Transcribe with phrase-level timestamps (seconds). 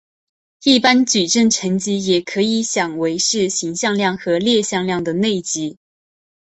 [0.63, 5.77] 一般矩阵乘积也可以想为是行向量和列向量的内积。